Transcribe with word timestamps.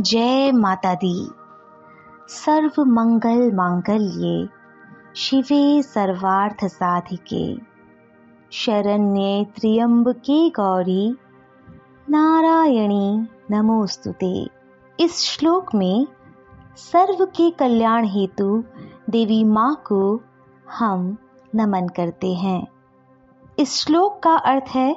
जय 0.00 0.52
माता 0.52 0.94
दी। 0.94 1.30
सर्व 2.28 2.84
मंगल 2.84 3.52
मांगल्ये, 3.52 4.48
शिवे 5.16 5.82
सर्वार्थ 5.82 6.64
साधिके। 6.64 7.56
शरण्ये 8.50 9.44
त्र्यंबके 9.44 10.50
गौरी, 10.50 11.16
नारायणी 12.10 13.26
नमोस्तुते 13.50 14.48
इस 15.00 15.18
श्लोक 15.18 15.74
में 15.74 16.06
सर्व 16.76 17.24
के 17.24 17.50
कल्याण 17.50 18.04
हेतु 18.04 18.64
देवी 19.10 19.44
माँ 19.44 19.82
को 19.86 20.20
हम 20.72 21.16
नमन 21.54 21.88
करते 21.88 22.34
हैं। 22.34 22.66
इस 23.58 23.76
श्लोक 23.76 24.20
का 24.22 24.34
अर्थ 24.34 24.68
है, 24.68 24.96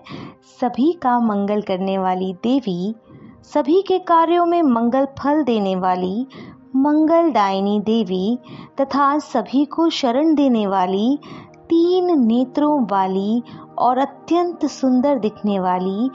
सभी 0.61 0.91
का 0.91 1.20
मंगल 1.20 1.61
करने 1.61 1.97
वाली 1.97 2.34
देवी 2.34 2.95
सभी 3.43 3.81
के 3.88 3.99
कार्यों 3.99 4.45
में 4.45 4.61
मंगल 4.61 5.05
फल 5.05 5.43
देने 5.43 5.75
वाली, 5.75 6.27
मंगल 6.75 7.16
मंगलदायिनी 7.16 7.80
देवी 7.80 8.39
तथा 8.81 9.20
सभी 9.20 9.66
को 9.66 9.89
शरण 9.89 10.35
देने 10.35 10.67
वाली, 10.67 11.20
तीन 11.57 12.27
नेत्रों 12.27 12.83
वाली 12.83 13.44
और 13.77 13.97
अत्यंत 13.97 14.66
सुंदर 14.66 15.20
दिखने 15.20 15.59
वाली, 15.59 16.11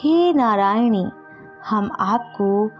हे 0.00 0.32
नारायणी, 0.32 1.06
हम 1.70 1.90
आपको 2.00 2.70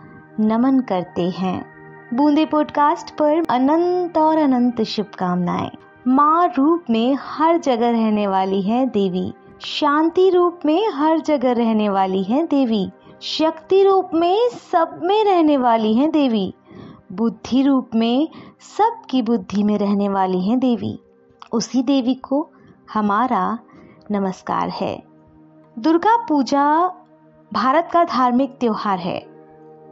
नमन 0.41 0.81
करते 0.81 1.31
हैं। 1.31 1.67
बूंदे 2.15 2.47
पॉडकास्ट 2.47 3.11
पर 3.11 3.43
अनंत 3.51 4.19
और 4.19 4.39
अनंत 4.39 4.83
शुभकामनाएँ। 4.83 5.71
माँ 6.09 6.53
रूप 6.59 6.85
में 6.91 7.17
हर 7.21 7.59
जगह 7.59 7.91
रहने 7.91 8.27
वाली 8.27 8.63
है 8.63 8.87
देवी। 8.87 9.35
शांति 9.61 10.31
रूप 10.31 10.59
में 10.65 10.91
हर 10.91 11.19
जगह 11.21 11.53
रहने 11.53 11.89
वाली 11.89 12.23
है 12.23 12.47
देवी। 12.47 12.91
शक्ति 13.25 13.83
रूप 13.85 14.11
में 14.15 14.49
सब 14.73 15.01
में 15.03 15.25
रहने 15.25 15.57
वाली 15.57 15.95
हैं 15.95 16.11
देवी। 16.11 16.55
बुद्धि 17.13 17.63
रूप 17.63 17.91
में 17.95 18.29
सबकी 18.79 19.23
बुद्धि 19.23 19.63
में 19.63 19.79
रहने 19.79 20.09
वाली 20.09 20.41
हैं 20.41 20.59
देवी। 20.59 20.99
उसी 21.53 21.83
देवी 21.83 22.15
को 22.15 22.51
हमारा 22.95 23.59
नमस्कार 24.11 24.69
है। 24.69 25.03
दुर्गा 25.79 26.17
पूजा 26.17 26.89
भारत 27.53 27.89
का 27.93 28.05
धार्मिक 28.05 28.57
त्योहार 28.61 28.99
है, 28.99 29.27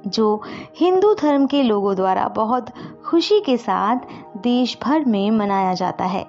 जो 0.06 0.42
हिंदू 0.76 1.14
धर्म 1.14 1.46
के 1.46 1.62
लोगों 1.62 1.96
द्वारा 1.96 2.28
बहुत 2.28 2.70
खुशी 3.06 3.40
के 3.40 3.56
साथ 3.56 3.96
देश 4.36 4.78
भर 4.82 5.04
में 5.04 5.30
मनाया 5.30 5.74
जाता 5.74 6.04
है। 6.04 6.26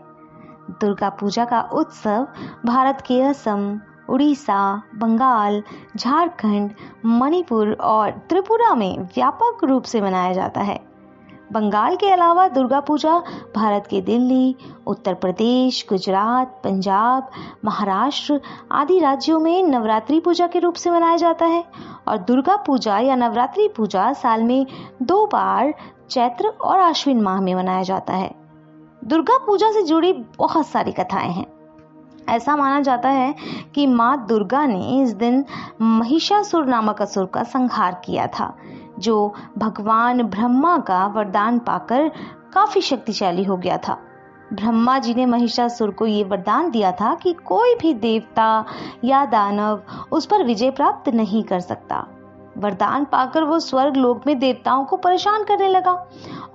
दुर्गा 0.72 1.10
पूजा 1.10 1.46
का 1.46 1.62
उत्सव 1.62 2.28
भारत 2.66 3.04
के 3.08 3.22
असम 3.22 3.80
उड़ीसा, 4.10 4.84
बंगाल, 4.96 5.64
झारखंड, 5.98 6.72
मणिपुर 7.06 7.74
और 7.74 8.12
त्रिपुरा 8.12 8.76
में 8.76 9.00
व्यापक 9.00 9.64
रूप 9.64 9.84
से 9.84 10.02
मनाया 10.02 10.34
जाता 10.34 10.62
है। 10.62 10.94
बंगाल 11.52 11.96
के 11.96 12.10
अलावा 12.10 12.48
दुर्गा 12.48 12.80
पूजा 12.80 13.20
भारत 13.56 13.88
के 13.90 14.02
दिल्ली, 14.02 14.56
उत्तर 14.88 15.14
प्रदेश, 15.14 15.86
गुजरात, 15.90 16.62
पंजाब, 16.64 17.30
महाराष्ट्र 17.66 18.42
आदि 18.72 19.00
राज्यों 19.00 19.40
में 19.40 19.64
नवरात्रि 19.64 20.20
पूजा 20.20 20.48
के 20.48 20.60
रूप 20.60 20.74
से 20.74 20.92
मनाया 20.92 21.18
जाता 21.18 21.46
है 21.46 21.66
और 22.08 22.18
दुर्गा 22.18 22.56
पूजा 22.56 23.00
या 23.00 23.16
नवरात्रि 23.16 23.68
पूजा 23.68 24.14
साल 24.14 24.44
में 24.44 24.68
दो 25.02 25.26
बार 25.26 25.74
चैत्र 26.10 26.48
और 26.48 26.80
आश्विन 26.80 27.22
माह 27.22 27.42
में 27.42 27.56
मनाया 27.56 27.84
जाता 27.84 28.14
है। 28.14 28.36
दुर्गा 29.04 29.38
पूजा 29.38 29.72
से 29.72 29.82
जुड़ी 29.82 30.14
बहुत 30.14 30.68
सारी 30.68 30.92
कथाएँ 30.92 31.32
हैं। 31.32 31.53
ऐसा 32.30 32.56
माना 32.56 32.80
जाता 32.80 33.10
है 33.10 33.36
कि 33.76 33.88
माँ 33.88 34.26
दुर्गा 34.28 34.66
ने 34.66 35.02
इस 35.02 35.14
दिन 35.14 35.46
महिषासुर 35.82 36.66
नामक 36.66 37.02
असुर 37.02 37.26
का 37.26 37.44
संहार 37.44 38.02
किया 38.06 38.28
था, 38.28 38.54
जो 39.00 39.34
भगवान 39.58 40.24
ब्रह्मा 40.24 40.78
का 40.78 41.06
वरदान 41.08 41.60
पाकर 41.60 42.12
काफ़ी 42.54 42.82
शक्तिशाली 42.82 43.44
हो 43.44 43.58
गया 43.58 43.78
था। 43.78 43.98
ब्रह्मा 44.54 45.00
जी 45.00 45.14
ने 45.14 45.26
महिषासुर 45.26 45.92
को 45.92 46.06
ये 46.06 46.24
वरदान 46.24 46.72
दिया 46.72 46.92
था 46.92 47.16
कि 47.16 47.34
कोई 47.34 47.76
भी 47.76 47.94
देवता 47.94 48.66
या 49.04 49.26
दानव 49.26 49.82
उस 50.12 50.26
पर 50.26 50.44
विजय 50.44 50.72
प्राप्त 50.72 51.10
नहीं 51.10 51.44
कर 51.44 51.60
सकता। 51.60 52.06
वरदान 52.58 53.06
पाकर 53.06 53.44
वो 53.44 53.60
स्वर्ग 53.60 53.96
लोक 53.96 54.28
में 54.28 54.40
देवताओं 54.40 54.86
को 54.86 54.98
परेशान 54.98 55.44
करने 55.44 55.68
लगा 55.68 55.92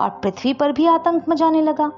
और 0.01 0.11
पृथ्वी 0.23 0.53
पर 0.55 0.73
भी 0.73 0.87
आतंक 0.87 1.29
मचाने 1.29 1.63
लगा। 1.63 1.91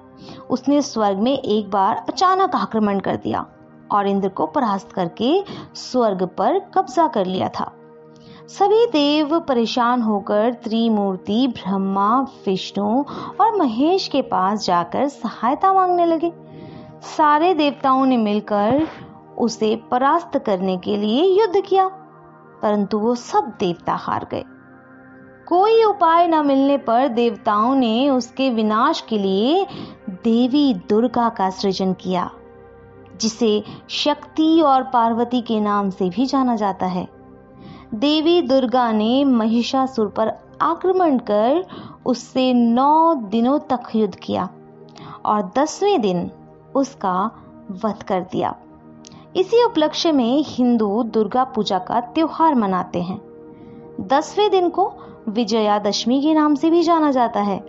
उसने 0.50 0.82
स्वर्ग 0.82 1.18
में 1.18 1.38
एक 1.38 1.70
बार 1.70 2.04
अचानक 2.08 2.54
आक्रमण 2.54 3.00
कर 3.00 3.16
दिया। 3.16 3.46
और 3.92 4.08
इंद्र 4.08 4.28
को 4.28 4.46
परास्त 4.46 4.92
करके 4.92 5.32
स्वर्ग 5.74 6.26
पर 6.38 6.58
कब्जा 6.74 7.06
कर 7.06 7.26
लिया 7.26 7.48
था। 7.48 7.72
सभी 8.48 8.86
देव 8.86 9.38
परेशान 9.40 10.02
होकर 10.02 10.52
त्रिमूर्ति, 10.54 11.46
ब्रह्मा, 11.46 12.20
विष्णु 12.46 13.04
और 13.40 13.56
महेश 13.56 14.08
के 14.08 14.22
पास 14.22 14.64
जाकर 14.66 15.08
सहायता 15.08 15.72
मांगने 15.72 16.06
लगे। 16.06 16.32
सारे 17.16 17.54
देवताओं 17.54 18.06
ने 18.06 18.16
मिलकर 18.16 18.86
उसे 19.38 19.74
परास्त 19.90 20.38
करने 20.38 20.76
के 20.76 20.96
लिए 20.96 21.24
युद्ध 21.40 21.60
किया, 21.60 21.86
परंतु 22.62 22.98
वो 22.98 23.14
सब 23.14 23.52
देवता 23.60 23.94
हार 23.94 24.26
गए। 24.30 24.44
कोई 25.48 25.82
उपाय 25.84 26.26
न 26.26 26.46
मिलने 26.46 26.76
पर 26.78 27.08
देवताओं 27.08 27.74
ने 27.74 28.10
उसके 28.10 28.50
विनाश 28.50 29.00
के 29.00 29.18
लिए 29.18 29.66
देवी 30.10 30.74
दुर्गा 30.88 31.28
का 31.28 31.50
सृजन 31.50 31.92
किया। 31.92 32.30
जिसे 33.20 33.64
शक्ति 33.88 34.60
और 34.60 34.82
पार्वती 34.82 35.40
के 35.40 35.60
नाम 35.60 35.90
से 35.90 36.08
भी 36.08 36.26
जाना 36.26 36.56
जाता 36.56 36.86
है। 36.86 37.08
देवी 37.94 38.42
दुर्गा 38.42 38.92
ने 38.92 39.24
महिषासुर 39.24 40.08
पर 40.08 40.32
आक्रमण 40.60 41.18
कर 41.18 41.66
उससे 42.06 42.52
नौ 42.52 43.14
दिनों 43.14 43.58
तक 43.58 43.80
युद्ध 43.94 44.14
किया 44.14 44.48
और 45.24 45.52
दसवें 45.56 46.00
दिन 46.00 46.30
उसका 46.74 47.30
वध 47.84 48.02
कर 48.02 48.20
दिया। 48.20 48.56
इसी 49.36 49.64
उपलक्ष्य 49.64 50.12
में 50.12 50.44
हिंदू 50.46 51.02
दुर्गा 51.02 51.44
पूजा 51.44 51.78
का 51.78 52.00
त्योहार 52.00 52.54
मनाते 52.54 53.02
हैं। 53.02 53.20
दसवें 54.00 54.50
दिन 54.50 54.68
को 54.68 54.92
विजयादशमी 55.28 56.22
के 56.22 56.34
नाम 56.34 56.54
से 56.54 56.70
भी 56.70 56.82
जाना 56.82 57.10
जाता 57.10 57.40
है। 57.40 57.64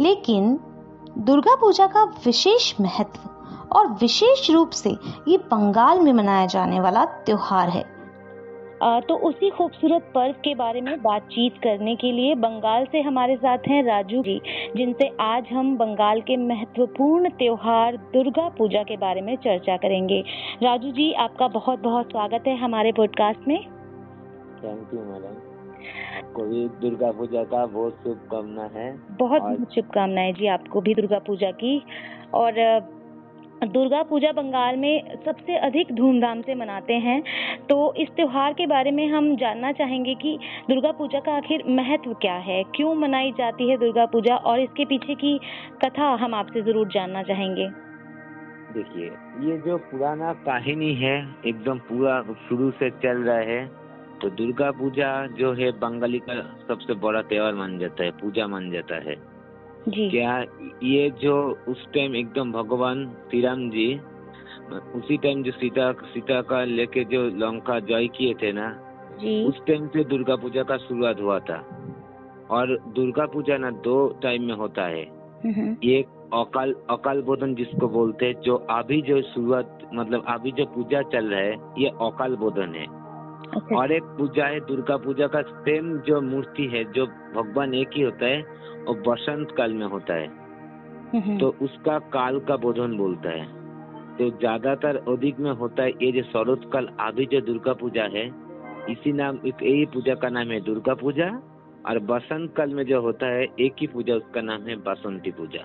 लेकिन 0.00 0.60
दुर्गा 1.18 1.56
पूजा 1.56 1.86
का 1.86 2.04
विशेष 2.04 2.74
महत्व 2.80 3.20
और 3.72 3.86
विशेष 4.00 4.50
रूप 4.50 4.70
से 4.70 4.90
ये 5.28 5.36
बंगाल 5.36 6.00
में 6.00 6.12
मनाया 6.12 6.46
जाने 6.46 6.80
वाला 6.80 7.04
त्योहार 7.04 7.68
है। 7.68 7.84
तो 9.00 9.14
उसी 9.18 9.50
खूबसूरत 9.50 10.10
पर्व 10.14 10.32
के 10.32 10.54
बारे 10.54 10.80
में 10.80 11.02
बातचीत 11.02 11.54
करने 11.58 11.94
के 11.96 12.10
लिए 12.12 12.34
बंगाल 12.34 12.84
से 12.84 13.00
हमारे 13.00 13.36
साथ 13.36 13.68
हैं 13.68 13.82
राजू 13.82 14.22
जी 14.22 14.40
जिनसे 14.76 15.08
आज 15.20 15.48
हम 15.52 15.76
बंगाल 15.76 16.20
के 16.20 16.36
महत्वपूर्ण 16.36 17.28
त्योहार 17.28 17.96
दुर्गा 17.96 18.48
पूजा 18.48 18.82
के 18.82 18.96
बारे 18.96 19.20
में 19.20 19.34
चर्चा 19.36 19.76
करेंगे। 19.76 20.20
राजू 20.62 20.90
जी 20.90 21.12
आपका 21.12 21.48
बहुत 21.48 21.78
बहुत 21.78 22.10
स्वागत 22.10 22.44
है 22.46 22.56
हमारे 22.56 22.92
पॉडकास्ट 22.92 23.48
में। 23.48 23.58
थैंक 24.64 24.94
यू 24.94 25.00
मैडम 25.00 25.34
को 26.34 26.42
भी 26.42 26.68
दुर्गा 26.80 27.10
पूजा 27.12 27.42
का 27.44 27.64
बहुत 27.66 27.92
शुभकामना 28.04 28.68
है। 28.74 28.90
बहुत 29.10 29.42
बहुत 29.42 29.74
शुभकामनाएँ 29.74 30.32
जी 30.32 30.46
आपको 30.48 30.80
भी 30.80 30.94
दुर्गा 30.94 31.18
पूजा 31.18 31.50
की। 31.50 31.82
और 32.34 32.52
दुर्गा 33.68 34.02
पूजा 34.02 34.30
बंगाल 34.32 34.76
में 34.76 35.22
सबसे 35.24 35.56
अधिक 35.58 35.92
धूमधाम 35.94 36.40
से 36.42 36.54
मनाते 36.54 36.94
हैं। 37.00 37.22
तो 37.68 37.76
इस 37.96 38.08
त्यौहार 38.16 38.52
के 38.52 38.66
बारे 38.66 38.90
में 38.90 39.06
हम 39.08 39.34
जानना 39.36 39.72
चाहेंगे 39.74 40.14
कि 40.14 40.36
दुर्गा 40.68 40.92
पूजा 40.92 41.20
का 41.20 41.36
आखिर 41.36 41.64
महत्व 41.70 42.12
क्या 42.20 42.34
है? 42.42 42.62
क्यों 42.76 42.94
मनाई 42.96 43.32
जाती 43.32 43.70
है 43.70 43.76
दुर्गा 43.76 44.06
पूजा? 44.06 44.36
और 44.36 44.60
इसके 44.60 44.84
पीछे 44.84 45.14
की 45.14 45.38
कथा 45.84 46.14
हम 46.16 46.34
आपसे 46.34 46.62
ज़रूर 46.62 46.88
जानना 46.88 47.22
चाहेंगे। 47.22 47.68
देखिए, 48.72 49.06
ये 49.42 49.56
जो 49.58 49.76
पुराना 49.86 50.32
कहानी 50.44 50.92
है, 50.94 51.16
एकदम 51.46 51.78
पूरा 51.88 52.22
शुरू 52.48 52.70
से 52.72 52.90
चल 52.92 53.22
रहा 53.22 53.38
है 53.46 53.64
तो 54.16 54.28
दुर्गा 54.32 54.70
पूजा 54.72 55.08
जो 55.38 55.52
है 55.52 55.70
बंगाली 55.78 56.18
का 56.20 56.34
सबसे 56.68 56.94
बड़ा 56.96 57.20
त्योहार 57.22 57.54
मान 57.54 57.78
जाता 57.78 58.04
है, 58.04 58.10
पूजा 58.12 58.46
मान 58.46 58.70
जाता 58.70 58.96
है। 59.00 59.14
जी। 59.88 60.08
क्या 60.10 60.38
ये 60.82 61.10
जो 61.10 61.34
उस 61.68 61.84
टाइम 61.94 62.16
एकदम 62.16 62.52
भगवान 62.52 63.06
श्री 63.30 63.40
राम 63.40 63.68
जी 63.70 63.88
उसी 64.94 65.16
टाइम 65.16 65.42
जो 65.42 65.52
सीता 65.52 65.92
सीता 65.92 66.40
का 66.42 66.64
लेके 66.64 67.04
जो 67.04 67.22
लंका 67.36 67.78
जय 67.80 68.06
किए 68.08 68.34
थे 68.34 68.52
ना 68.52 68.68
जी। 69.20 69.44
उस 69.44 69.60
टाइम 69.66 69.86
से 69.86 70.04
दुर्गा 70.04 70.36
पूजा 70.36 70.62
का 70.62 70.76
शुरुआत 70.76 71.20
हुआ 71.20 71.38
था। 71.40 71.58
और 72.50 72.76
दुर्गा 72.94 73.26
पूजा 73.26 73.56
ना 73.56 73.70
दो 73.84 73.96
टाइम 74.22 74.42
में 74.42 74.54
होता 74.54 74.86
है। 74.86 75.02
एक 75.86 76.06
अकाल 76.34 76.74
अकाल 76.90 77.22
बोधन 77.22 77.54
जिसको 77.54 77.88
बोलते 77.88 78.26
हैं 78.26 78.40
जो 78.40 78.54
अभी 78.70 79.00
जो 79.02 79.20
शुरुआत 79.22 79.78
मतलब 79.94 80.24
अभी 80.28 80.52
जो 80.52 80.64
पूजा 80.66 81.02
चल 81.02 81.26
रहा 81.26 81.40
है 81.40 81.54
ये 81.78 81.88
अकाल 82.02 82.36
बोधन 82.36 82.74
है। 82.74 82.86
अच्छा। 83.56 83.76
और 83.76 83.92
एक 83.92 84.02
पूजा 84.18 84.46
है 84.46 84.60
दुर्गा 84.60 84.96
पूजा 84.96 85.26
का 85.26 85.42
सेम 85.42 85.98
जो 85.98 86.20
मूर्ति 86.20 86.66
है 86.66 86.84
जो 86.92 87.06
भगवान 87.06 87.74
एक 87.74 87.90
ही 87.94 88.02
होता 88.02 88.26
है 88.26 88.42
और 88.88 89.02
बसंत 89.08 89.50
काल 89.56 89.72
में 89.74 89.86
होता 89.86 90.14
है। 90.14 91.38
तो 91.38 91.54
उसका 91.62 91.98
काल 92.12 92.38
का 92.40 92.56
बोधन 92.56 92.96
बोलता 92.96 93.30
है। 93.30 93.44
तो 94.16 94.28
ज़्यादातर 94.30 94.96
अधिक 95.08 95.38
में 95.40 95.50
होता 95.52 95.82
है 95.82 95.90
ये 95.92 96.10
जो 96.12 96.22
शरद 96.24 96.70
काल 96.72 96.88
अभी 97.00 97.26
जो 97.26 97.40
दुर्गा 97.42 97.72
पूजा 97.72 98.04
है 98.14 98.26
इसी 98.90 99.12
नाम 99.12 99.38
एक 99.46 99.62
यही 99.62 99.84
पूजा 99.86 100.14
का 100.14 100.28
नाम 100.28 100.50
है 100.50 100.60
दुर्गा 100.60 100.94
पूजा 100.94 101.28
और 101.88 101.98
बसंत 102.04 102.54
काल 102.56 102.74
में 102.74 102.84
जो 102.86 103.00
होता 103.02 103.26
है 103.26 103.46
एक 103.60 103.74
ही 103.80 103.86
पूजा 103.86 104.14
उसका 104.14 104.40
नाम 104.42 104.62
है 104.62 104.76
बसंती 104.82 105.30
पूजा। 105.30 105.64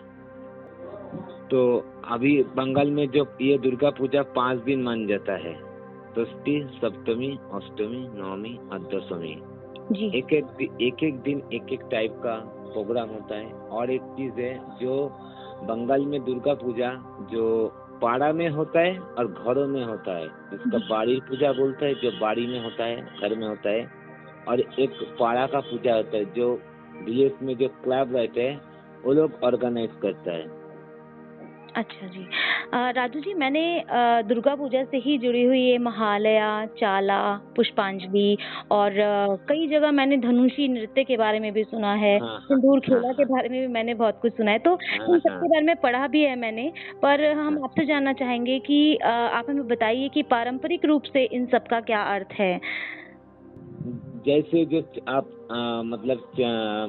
तो 1.49 1.61
अभी 2.07 2.37
बंगाल 2.55 2.91
में 2.91 3.07
जो 3.09 3.25
ये 3.41 3.57
दुर्गा 3.57 3.89
पूजा 3.89 4.21
पाँच 4.35 4.59
दिन 4.63 4.83
मान 4.83 5.05
जाता 5.07 5.33
है 5.39 5.53
षष्ठी 6.11 6.61
सप्तमी 6.73 7.29
अष्टमी 7.53 8.07
नवमी 8.13 8.57
और 8.71 8.79
दशमी। 8.93 9.31
एक 10.17 10.33
एक 10.33 10.61
एक 10.81 11.03
एक 11.03 11.19
दिन 11.21 11.41
एक 11.53 11.73
एक 11.73 11.81
टाइप 11.91 12.15
का 12.25 12.35
प्रोग्राम 12.73 13.09
होता 13.09 13.35
है। 13.35 13.51
और 13.71 13.91
एक 13.91 14.01
चीज़ 14.17 14.39
है 14.39 14.53
जो 14.79 14.95
बंगाल 15.63 16.05
में 16.05 16.23
दुर्गा 16.25 16.53
पूजा 16.53 16.91
जो 17.31 17.43
पाड़ा 18.01 18.31
में 18.33 18.47
होता 18.49 18.79
है 18.79 18.97
और 18.99 19.27
घरों 19.27 19.67
में 19.67 19.83
होता 19.85 20.17
है। 20.17 20.25
इसका 20.25 20.77
बाड़ी 20.89 21.19
पूजा 21.19 21.51
बोलता 21.53 21.85
है 21.85 21.93
जो 21.93 22.11
बाड़ी 22.19 22.47
में 22.47 22.63
होता 22.63 22.83
है 22.83 23.01
घर 23.19 23.35
में 23.35 23.47
होता 23.47 23.69
है। 23.69 23.89
और 24.47 24.59
एक 24.59 24.91
पाड़ा 25.19 25.45
का 25.47 25.59
पूजा 25.59 25.95
होता 25.95 26.17
है 26.17 26.33
जो 26.33 26.47
विलेज 27.03 27.33
में 27.41 27.55
जो 27.57 27.67
क्लब 27.83 28.15
रहते 28.15 28.41
हैं 28.41 28.61
वो 29.05 29.13
लोग 29.13 29.43
ऑर्गेनाइज 29.43 29.91
करता 30.01 30.31
है। 30.31 30.47
अच्छा 31.75 32.07
जी। 32.07 32.27
राजू 32.73 33.19
जी 33.19 33.33
मैंने 33.33 33.61
दुर्गा 34.27 34.53
पूजा 34.55 34.83
से 34.83 34.97
ही 34.97 35.17
जुड़ी 35.17 35.43
हुई 35.43 35.59
ये 35.61 35.77
महालया 35.77 36.49
चाला 36.79 37.19
पुष्पांजलि 37.55 38.37
और 38.71 38.93
कई 39.49 39.67
जगह 39.67 39.91
मैंने 39.91 40.17
धनुषी 40.17 40.67
नृत्य 40.67 41.03
के 41.03 41.17
बारे 41.17 41.39
में 41.39 41.51
भी 41.53 41.63
सुना 41.63 41.93
है 41.93 42.17
हाँ, 42.19 42.27
हाँ, 42.29 42.39
सिंदूर 42.39 42.79
खेला 42.79 43.07
हाँ, 43.07 43.13
के 43.13 43.25
बारे 43.25 43.49
में 43.49 43.59
भी 43.61 43.67
मैंने 43.73 43.93
बहुत 43.93 44.19
कुछ 44.21 44.33
सुना 44.33 44.51
है। 44.51 44.59
तो 44.59 44.77
इन 44.93 45.19
सब 45.19 45.29
हाँ। 45.29 45.39
बारे 45.41 45.65
में 45.65 45.75
पढ़ा 45.75 46.07
भी 46.07 46.21
है 46.23 46.35
मैंने 46.35 46.71
पर 47.01 47.25
हम 47.31 47.63
आपसे 47.63 47.85
जानना 47.85 48.13
चाहेंगे 48.13 48.57
कि 48.59 48.95
आप 49.03 49.49
हमें 49.49 49.67
बताइए 49.67 50.09
कि 50.09 50.23
पारंपरिक 50.31 50.85
रूप 50.85 51.03
से 51.13 51.23
इन 51.23 51.45
सब 51.45 51.67
का 51.67 51.79
क्या 51.81 52.01
अर्थ 52.15 52.33
है? 52.39 52.59
जैसे 54.25 54.65
जो 54.65 54.81
आप 55.07 55.27
आ, 55.51 55.81
मतलब 55.81 56.19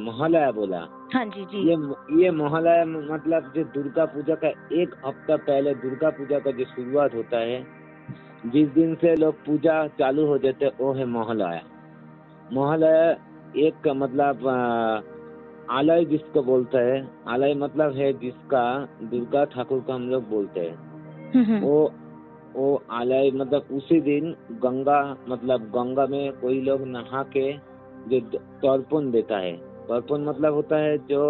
मोहल्ला 0.00 0.50
बोला। 0.50 0.80
हाँ 1.14 1.24
जी 1.26 1.44
जी। 1.44 1.58
ये 1.68 2.22
ये 2.22 2.30
मोहल्ला 2.30 2.84
मतलब 2.84 3.52
जो 3.56 3.64
दुर्गा 3.64 4.04
पूजा 4.04 4.34
का 4.34 4.48
एक 4.72 4.94
हफ़्ता 5.06 5.36
पहले 5.36 5.74
दुर्गा 5.74 6.10
पूजा 6.10 6.38
का 6.38 6.50
जो 6.50 6.64
शुरुआत 6.64 7.14
होता 7.14 7.38
है 7.38 7.66
जिस 8.46 8.68
दिन 8.68 8.94
से 8.94 9.14
लोग 9.16 9.34
पूजा 9.46 9.86
चालू 9.98 10.26
हो 10.26 10.38
जाते 10.38 10.64
हैं 10.64 10.72
वो 10.80 10.92
है 10.92 11.04
मोहल्ला। 11.06 11.50
मोहल्ला 12.52 12.94
एक 13.56 13.80
का 13.84 13.94
मतलब 13.94 14.46
आलय 15.70 16.04
जिसको 16.04 16.42
बोलता 16.42 16.78
है 16.78 17.08
आलय 17.28 17.54
मतलब 17.54 17.96
है 17.96 18.12
जिसका 18.12 18.64
दुर्गा 19.02 19.44
ठाकुर 19.44 19.84
का 19.88 19.94
हम 19.94 20.08
लोग 20.10 20.28
बोलते 20.28 20.60
हैं। 20.60 20.76
हम्म, 21.32 21.44
हम्म, 21.44 21.60
वो 21.60 21.92
वो 22.56 22.82
आलय 22.90 23.30
मतलब 23.30 23.68
उसी 23.72 24.00
दिन 24.00 24.34
गंगा 24.62 25.00
मतलब 25.28 25.62
गंगा 25.70 26.06
में 26.06 26.32
कोई 26.32 26.60
लोग 26.60 26.82
नहा 26.86 27.22
के 27.36 27.52
जो 28.08 28.20
तर्पण 28.38 29.10
देता 29.10 29.38
है। 29.38 29.52
तर्पण 29.86 30.24
मतलब 30.24 30.54
होता 30.54 30.76
है 30.76 30.98
जो 30.98 31.22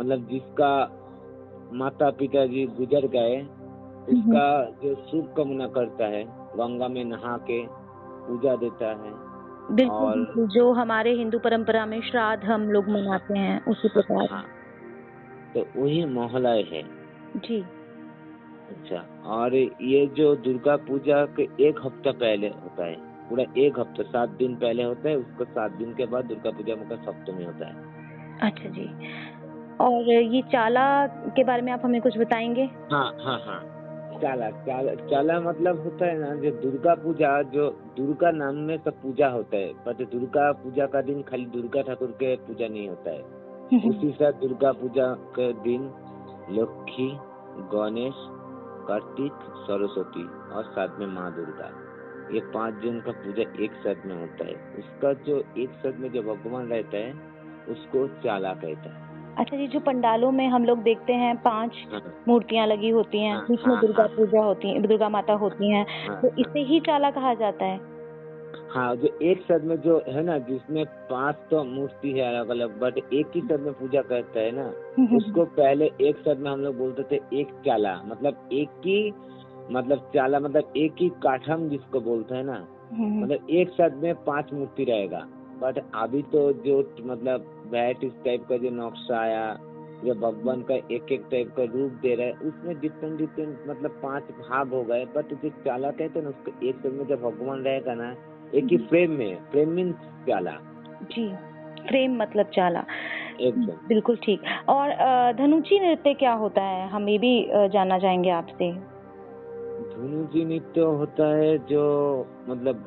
मतलब 0.00 0.26
जिसका 0.28 0.72
माता 1.72 2.10
पिता 2.10 2.46
जी 2.46 2.66
गुजर 2.66 3.06
गए 3.06 3.36
उसका 4.08 4.48
जो 4.82 4.94
शुभ 5.10 5.34
कामना 5.36 5.66
करता 5.66 6.06
है 6.06 6.24
गंगा 6.56 6.88
में 6.88 7.04
नहा 7.04 7.36
के 7.50 7.62
पूजा 8.26 8.56
देता 8.56 8.88
है। 8.88 9.14
बिल्कुल 9.76 10.46
जो 10.46 10.72
हमारे 10.72 11.12
हिंदू 11.12 11.38
परंपरा 11.38 11.86
में 11.86 12.00
श्राद्ध 12.00 12.44
हम 12.44 12.70
लोग 12.70 12.88
मनाते 12.88 13.38
हैं 13.38 13.64
उसी 13.64 13.88
प्रकार। 13.88 14.28
हाँ 14.30 14.44
तो 15.54 15.64
वही 15.76 16.04
मोहलय 16.04 16.62
है। 16.72 16.82
जी। 17.36 17.64
अच्छा 18.68 19.04
और 19.26 19.54
ये 19.54 20.06
जो 20.06 20.34
दुर्गा 20.36 20.76
पूजा 20.76 21.24
के 21.38 21.42
एक 21.68 21.80
हफ़्ता 21.84 22.12
पहले 22.12 22.48
होता 22.48 22.86
है 22.86 22.94
पूरा 23.28 23.44
एक 23.58 23.78
हफ़्ता 23.78 24.02
सात 24.02 24.28
दिन 24.28 24.54
पहले 24.56 24.82
होता 24.82 25.08
है 25.08 25.16
उसको 25.16 25.44
सात 25.44 25.72
दिन 25.72 25.94
के 25.94 26.06
बाद 26.06 26.24
दुर्गा 26.24 26.50
पूजा 26.50 26.74
का 26.74 26.96
सप्तमी 26.96 27.44
होता 27.44 27.66
है। 27.66 27.94
अच्छा 28.40 28.68
जी। 28.68 28.88
और 29.80 30.10
ये 30.10 30.42
चाला 30.42 30.84
के 31.06 31.44
बारे 31.44 31.62
में 31.62 31.72
आप 31.72 31.82
हमें 31.84 32.00
कुछ 32.00 32.18
बताएँगे? 32.18 32.68
हाँ 32.92 33.16
हाँ 33.20 33.38
हाँ। 33.46 33.60
चाला 34.22 34.50
चाला 34.50 34.94
चाला 34.94 35.40
मतलब 35.40 35.82
होता 35.84 36.06
है 36.06 36.18
ना 36.18 36.34
जो 36.34 36.50
दुर्गा 36.50 36.94
पूजा 36.94 37.42
जो 37.42 37.68
दुर्गा 37.96 38.30
नाम 38.30 38.56
में 38.56 38.76
सब 38.78 39.00
पूजा 39.02 39.28
होता 39.28 39.56
है 39.56 39.72
बट 39.86 40.02
दुर्गा 40.10 40.52
पूजा 40.52 40.86
का 40.86 41.02
दिन 41.02 41.22
खाली 41.22 41.46
दुर्गा 41.46 41.82
ठाकुर 41.82 42.16
के 42.20 42.36
पूजा 42.36 42.68
नहीं 42.68 42.88
होता 42.88 43.10
है। 43.10 43.80
उसी 43.88 44.10
साथ 44.12 44.32
दुर्गा 44.32 44.72
पूजा 44.72 45.12
के 45.38 45.52
दिन 45.62 45.82
लक्ष्मी 46.50 47.10
गणेश 47.74 48.14
कार्तिक 48.88 49.32
सरस्वती 49.66 50.24
और 50.54 50.64
साथ 50.64 50.98
में 50.98 51.06
माँ 51.06 51.34
दुर्गा। 51.34 51.70
ये 52.34 52.40
पाँच 52.40 52.74
जन 52.74 53.00
का 53.00 53.12
पूजा 53.12 53.64
एक 53.64 53.72
साथ 53.72 54.06
में 54.06 54.20
होता 54.20 54.44
है। 54.44 54.54
उसका 54.78 55.12
जो 55.12 55.44
एक 55.58 55.70
साथ 55.70 55.92
में 55.92 56.12
जो 56.12 56.22
भगवान 56.22 56.66
रहता 56.66 56.96
है 56.96 57.12
उसको 57.68 58.08
चाला 58.08 58.52
कहता 58.52 58.90
है। 58.90 59.04
अच्छा 59.38 59.56
जी 59.56 59.66
जो 59.66 59.80
पंडालों 59.80 60.30
में 60.32 60.48
हम 60.48 60.64
लोग 60.64 60.82
देखते 60.82 61.12
हैं 61.12 61.36
पाँच 61.36 61.72
हाँ, 61.92 62.14
मूर्तियाँ 62.28 62.66
लगी 62.66 62.88
होती 62.88 63.18
हैं 63.18 63.34
हाँ, 63.34 63.46
बीच 63.50 63.66
में 63.66 63.74
हाँ, 63.74 63.80
दुर्गा 63.80 64.02
हाँ। 64.02 64.16
पूजा 64.16 64.40
होती 64.40 64.70
है 64.70 64.82
दुर्गा 64.82 65.08
माता 65.08 65.32
होती 65.32 65.70
हैं 65.70 65.86
हाँ, 66.08 66.20
तो 66.20 66.28
हाँ। 66.28 66.36
इसे 66.38 66.60
ही 66.60 66.80
चाला 66.80 67.10
कहा 67.10 67.34
जाता 67.34 67.64
है? 67.64 67.95
हाँ 68.76 68.96
जो 68.96 69.18
एक 69.22 69.40
साथ 69.42 69.60
में 69.60 69.76
जो 69.76 70.04
है 70.08 70.22
ना 70.22 70.38
जिसमें 70.38 70.84
पाँच 70.86 71.36
तो 71.50 71.64
मूर्ति 71.64 72.12
है 72.12 72.36
अलग 72.36 72.48
अलग 72.48 72.78
बट 72.80 72.98
एक 72.98 73.26
ही 73.34 73.40
साथ 73.40 73.58
में 73.58 73.72
पूजा 73.72 74.02
करता 74.02 74.40
है 74.40 74.50
ना 74.50 74.68
उसको 75.16 75.44
पहले 75.44 75.90
एक 76.00 76.16
साथ 76.16 76.36
में 76.36 76.50
हम 76.50 76.60
लोग 76.60 76.76
बोलते 76.76 77.02
थे 77.02 77.40
एक 77.40 77.46
चाला 77.66 78.02
मतलब 78.02 78.48
एक 78.52 78.68
ही 78.68 79.12
मतलब 79.70 80.10
चाला 80.14 80.40
मतलब 80.40 80.72
एक 80.76 80.92
ही 81.00 81.08
काठम 81.08 81.68
जिसको 81.68 82.00
बोलते 82.00 82.34
हैं 82.34 82.44
ना 82.44 82.68
मतलब 82.92 83.46
एक 83.50 83.70
साथ 83.70 83.90
में 83.90 84.14
पाँच 84.14 84.52
मूर्ति 84.52 84.84
रहेगा। 84.84 85.26
बट 85.62 85.82
अभी 85.94 86.22
तो 86.22 86.52
जो 86.52 86.96
मतलब 87.00 87.64
वैराइटीज 87.66 88.12
टाइप 88.24 88.46
का 88.48 88.56
जो 88.56 88.70
नक्शा 88.70 89.20
आया 89.20 89.58
जो 90.04 90.14
भगवान 90.14 90.62
का 90.62 90.74
एक 90.74 91.12
एक 91.12 91.24
टाइप 91.30 91.54
का 91.56 91.62
रूप 91.62 91.92
दे 91.92 92.14
रहा 92.14 92.26
है 92.26 92.32
उसमें 92.32 92.80
डिफरेंट 92.80 93.18
डिफरेंट 93.18 93.58
मतलब 93.68 93.90
पाँच 93.90 94.22
भाग 94.22 94.68
हो 94.68 94.84
गए 94.84 95.04
बट 95.04 95.34
जो 95.34 95.48
चाला 95.48 95.90
कहते 95.90 96.18
हैं 96.18 96.22
ना 96.22 96.28
उसको 96.28 96.66
एक 96.66 96.76
साथ 96.76 96.90
में 96.90 97.06
जब 97.06 97.22
भगवान 97.22 97.60
रहेगा 97.60 97.94
ना 97.94 98.16
एक 98.54 98.64
ही 98.64 98.76
फ्रेम 98.88 99.10
में 99.10 99.36
फ्रेम 99.50 99.68
मीन 99.70 99.92
चाला 100.28 100.50
जी 101.12 101.28
फ्रेम 101.88 102.16
मतलब 102.16 102.46
चाला 102.46 102.84
एकदम। 103.40 103.86
बिल्कुल 103.88 104.16
ठीक। 104.16 104.40
और 104.68 104.92
धनुची 105.38 105.78
नृत्य 105.80 106.14
क्या 106.14 106.32
होता 106.34 106.62
है? 106.62 106.88
हम 106.88 107.08
ये 107.08 107.18
भी 107.18 107.32
जानना 107.72 107.98
चाहेंगे 107.98 108.30
आपसे। 108.30 108.72
धुनु 109.86 110.24
जी 110.24 110.44
नृत्य 110.44 110.80
होता 110.80 111.26
है 111.36 111.56
जो 111.66 111.82
मतलब 112.48 112.84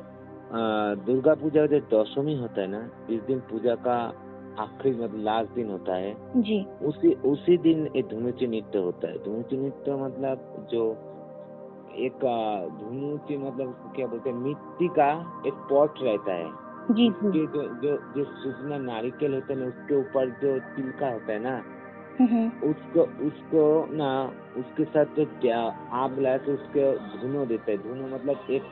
दुर्गा 1.06 1.34
पूजा 1.34 1.66
जो 1.66 1.78
दशमी 1.92 2.34
होता 2.36 2.60
है 2.60 2.66
ना 2.66 2.88
इस 3.10 3.20
दिन 3.22 3.38
पूजा 3.50 3.74
का 3.86 3.96
आखिरी 4.58 4.94
मतलब 4.94 5.22
लास्ट 5.24 5.54
दिन 5.54 5.70
होता 5.70 5.94
है। 5.94 6.14
जी। 6.36 6.64
उसी 6.82 7.12
उसी 7.24 7.56
दिन 7.58 7.88
एक 7.96 8.08
धुनुची 8.08 8.46
नृत्य 8.46 8.78
होता 8.78 9.08
है। 9.08 9.18
धुनुची 9.24 9.56
नृत्य 9.56 9.96
मतलब 9.96 10.66
जो 10.70 10.82
एक 12.00 12.24
अ, 12.24 12.68
धुनुची 12.78 13.36
मतलब 13.36 13.92
क्या 13.96 14.06
बोलते 14.06 14.30
हैं 14.30 14.36
मिट्टी 14.36 14.88
का 14.88 15.10
एक 15.46 15.52
पॉट 15.52 15.94
रहता 16.02 16.32
है। 16.32 16.70
जी 16.90 17.08
उसके 17.08 17.30
जी 17.30 17.46
जो 17.46 17.96
जो 18.16 18.24
सूचना 18.24 18.78
नारिकेल 18.78 19.34
होता 19.34 19.52
है 19.52 19.58
ना 19.60 19.66
उसके 19.66 19.94
ऊपर 19.94 20.28
जो 20.28 20.58
तिलका 20.58 21.08
होता 21.08 21.32
है 21.32 21.38
ना 21.38 21.62
हम्म, 22.20 22.48
उसको 22.70 23.00
उसको 23.26 23.86
ना 23.96 24.24
उसके 24.56 24.84
साथ 24.84 25.04
जो 25.16 25.24
क्या- 25.24 25.74
आग 25.92 26.18
लाए 26.18 26.38
तो 26.38 26.52
उसके 26.52 26.92
धुनो 27.18 27.46
देते 27.46 27.72
हैं। 27.72 27.82
धुनो 27.82 28.16
मतलब 28.16 28.46
एक 28.50 28.62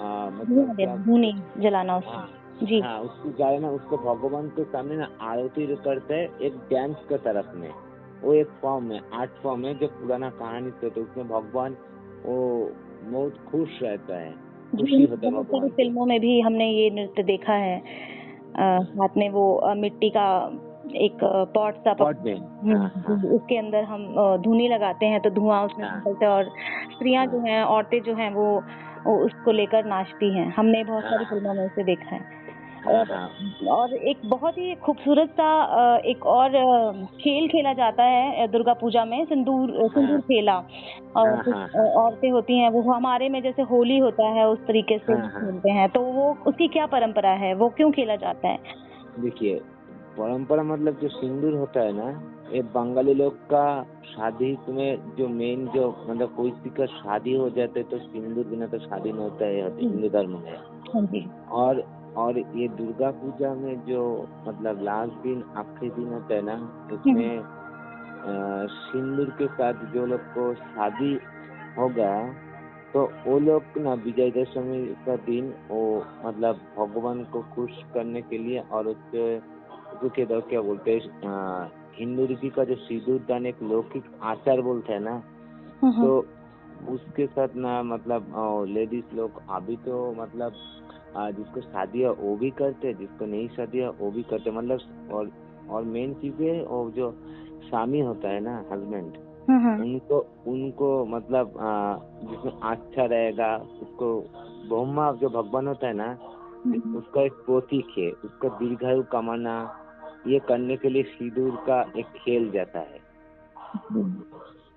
आ, 0.00 0.30
मतलब 0.30 1.02
धुनी 1.04 1.42
जलाना 1.58 1.96
उसको। 1.98 2.10
हाँ 2.10 2.28
जी। 2.62 2.80
हाँ 2.80 3.00
उसको 3.00 3.30
जाए 3.30 3.58
ना 3.58 3.70
उसको 3.70 3.96
भगवान 3.96 4.48
के 4.48 4.64
सामने 4.64 4.96
ना 4.96 5.08
आरती 5.20 5.76
करते 5.76 6.14
हैं 6.14 6.38
एक 6.38 6.56
डांस 6.72 6.96
के 7.08 7.18
तरफ़ 7.18 7.56
में 7.56 7.70
वो 8.22 8.32
एक 8.34 8.48
फॉर्म 8.62 8.92
है 8.92 9.00
आर्ट 9.12 9.30
फॉर्म 9.42 9.64
है 9.64 9.74
जो 9.74 9.86
पुराना 9.86 10.30
कहानी 10.30 10.70
से 10.70 10.90
तो 10.90 11.00
उसमें 11.00 11.28
भगवान 11.28 11.76
वो 12.26 12.72
बहुत 13.02 13.36
खुश 13.50 13.78
रहता 13.82 14.20
है 14.20 14.30
खुशी 14.76 15.04
होता 15.04 15.26
है। 15.26 15.68
फ़िल्मों 15.68 16.06
में 16.06 16.20
भी 16.20 16.40
हमने 16.40 16.70
ये 16.70 16.90
नृत्य 16.90 17.22
देखा 17.22 17.52
है। 17.52 17.76
हाथ 18.98 19.16
में 19.16 19.28
वो 19.30 19.74
मिट्टी 19.76 20.10
का 20.10 20.26
एक 20.96 21.18
पॉट 21.54 21.74
सा 21.74 21.92
पॉट 21.94 22.16
में 22.24 22.34
हम्म, 22.34 22.76
हाँ, 22.76 22.92
हाँ, 23.06 23.16
उसके 23.24 23.56
अंदर 23.56 23.82
हम 23.84 24.06
धुनी 24.42 24.68
लगाते 24.68 25.06
हैं 25.06 25.20
तो 25.20 25.30
धुआँ 25.30 25.64
उसमें 25.64 25.86
हाँ। 25.88 25.96
निकलता 25.96 26.26
है 26.26 26.32
और 26.32 26.44
स्त्रियाँ 26.92 27.26
जो 27.26 27.40
हैं। 27.40 27.62
औरतें 27.64 28.00
जो 28.02 28.14
हैं 28.14 28.30
वो 28.34 28.46
उसको 29.24 29.52
लेकर 29.52 29.84
नाचती 29.84 30.34
हैं। 30.38 30.46
हमने 30.52 30.84
बहुत 30.84 31.04
सारी 31.04 31.24
हाँ। 31.24 31.30
फ़िल्मों 31.30 31.54
में 31.54 31.64
उसे 31.66 31.84
देखा 31.84 32.14
है 32.16 32.20
हाँ, 32.20 32.47
और 32.88 33.12
हाँ। 33.12 33.28
और 33.70 33.94
एक 34.10 34.20
बहुत 34.26 34.58
ही 34.58 34.74
खूबसूरत 34.74 35.30
सा 35.30 35.48
एक 36.06 36.26
और 36.26 36.50
खेल 37.20 37.48
खेला 37.48 37.72
जाता 37.72 38.04
है 38.04 38.46
दुर्गा 38.48 38.72
पूजा 38.72 39.04
में 39.04 39.24
सिंदूर 39.24 39.72
सिंदूर 39.88 40.20
खेला। 40.20 40.56
और 41.16 41.28
हाँ, 41.28 41.42
कुछ 41.44 41.54
हाँ, 41.54 41.86
औरतें 41.96 42.30
होती 42.30 42.58
हैं 42.58 42.70
वो 42.70 42.82
हमारे 42.92 43.28
में 43.28 43.40
जैसे 43.42 43.62
होली 43.62 43.98
होता 43.98 44.28
है 44.30 44.46
उस 44.48 44.58
तरीके 44.66 44.98
से 44.98 45.12
हाँ, 45.12 45.20
हाँ। 45.22 45.40
खेलते 45.40 45.70
हैं। 45.70 45.88
तो 45.88 46.00
वो 46.00 46.30
उसकी 46.46 46.68
क्या 46.68 46.86
परंपरा 46.86 47.30
है? 47.36 47.54
वो 47.54 47.68
क्यों 47.68 47.90
खेला 47.90 48.16
जाता 48.16 48.48
है? 48.48 48.58
देखिए 49.20 49.60
परंपरा 50.18 50.62
मतलब 50.62 50.98
जो 51.02 51.08
सिंदूर 51.08 51.54
होता 51.54 51.80
है 51.80 51.92
ना 51.92 52.10
ये 52.52 52.62
बंगाली 52.74 53.14
लोग 53.14 53.34
का 53.46 53.66
शादी 54.06 54.56
में 54.68 55.14
जो 55.16 55.28
मेन 55.28 55.66
जो 55.66 55.88
मतलब 56.08 56.34
कोई 56.36 56.50
किसी 56.50 56.70
का 56.70 56.86
शादी 56.86 57.34
हो 57.34 57.48
जाता 57.50 57.78
है 57.78 57.84
तो 57.84 57.98
सिंदूर 57.98 58.44
बिना 58.44 58.66
तो 58.66 58.78
शादी 58.78 59.12
नहीं 59.12 59.22
होता 59.22 59.46
है 59.46 59.68
हिंदू 59.78 60.08
धर्म 60.08 60.38
में। 60.38 60.56
हाँ 60.94 61.06
और 61.60 61.82
और 62.16 62.38
ये 62.38 62.68
दुर्गा 62.68 63.10
पूजा 63.10 63.54
में 63.54 63.84
जो 63.86 64.02
मतलब 64.48 64.82
लास्ट 64.82 65.12
दिन 65.22 65.42
आखिरी 65.56 65.90
दिन 65.90 66.12
होता 66.12 66.34
है 66.34 66.42
ना 66.42 66.54
उसमें 66.92 67.38
अ, 67.38 68.66
सिंदूर 68.66 69.30
के 69.30 69.46
साथ 69.46 69.84
जो 69.94 70.06
लोग 70.06 70.20
को 70.20 70.52
शादी 70.54 71.18
होगा 71.78 72.12
तो 72.92 73.04
वो 73.26 73.38
लोग 73.38 73.62
ना 73.78 73.94
विजयदशमी 73.94 74.86
का 75.06 75.16
दिन 75.16 75.52
वो 75.68 76.04
मतलब 76.24 76.60
भगवान 76.78 77.24
को 77.24 77.42
खुश 77.54 77.70
करने 77.94 78.22
के 78.22 78.38
लिए 78.38 78.60
और 78.72 78.86
उसके 78.86 79.36
उसके 80.06 80.24
दो 80.26 80.40
क्या 80.40 80.60
बोलते 80.60 80.90
हैं 80.92 81.70
हिंदू 81.98 82.26
रीति 82.26 82.48
का 82.48 82.64
जो 82.64 82.74
सिंदूर 82.74 83.18
दान 83.28 83.46
एक 83.46 83.62
लौकिक 83.62 84.04
आचार 84.22 84.60
बोलते 84.60 84.92
हैं 84.92 85.00
ना 85.00 85.22
हम्म, 85.82 86.02
तो 86.02 86.26
उसके 86.92 87.26
साथ 87.26 87.54
ना 87.56 87.82
मतलब 87.82 88.32
लेडीज़ 88.68 89.14
लोग 89.16 89.42
अभी 89.50 89.76
तो 89.76 90.12
मतलब 90.12 90.52
जिसको 91.16 91.60
शादी 91.60 92.00
है 92.00 92.10
वो 92.10 92.36
भी 92.36 92.50
करते 92.50 92.88
हैं 92.88 92.96
जिसको 92.98 93.26
नहीं 93.26 93.48
शादी 93.48 93.78
है 93.78 93.88
वो 93.88 94.10
भी 94.10 94.22
करते। 94.22 94.50
हैं 94.50 94.56
मतलब 94.56 94.80
और 95.12 95.30
और 95.70 95.82
मेन 95.84 96.14
चीज़ 96.14 96.42
है 96.42 96.64
वो 96.64 96.90
जो 96.90 97.10
स्वामी 97.68 98.00
होता 98.00 98.28
है 98.28 98.40
ना 98.40 98.64
हस्बैंड 98.72 99.16
हम्म, 99.50 99.58
हम्म, 99.68 99.82
उनको 99.82 100.26
उनको 100.46 101.06
मतलब 101.06 101.52
जिसमें 102.22 102.52
अच्छा 102.52 103.04
रहेगा 103.04 103.56
उसको 103.56 104.20
ब्रह्मा 104.68 105.12
जो 105.12 105.28
भगवान 105.28 105.66
होता 105.66 105.86
है 105.86 105.92
ना 105.94 106.18
हम्म, 106.66 106.96
उसका 106.96 107.22
एक 107.22 107.32
प्रतीक 107.32 107.98
है 107.98 108.10
उसका 108.10 108.48
दीर्घायु 108.48 109.02
कमाना 109.02 109.56
ये 110.26 110.38
करने 110.38 110.76
के 110.76 110.88
लिए 110.88 111.02
सिंदूर 111.02 111.50
का 111.66 111.80
एक 111.96 112.06
खेल 112.16 112.50
जाता 112.50 112.78
है। 112.78 113.06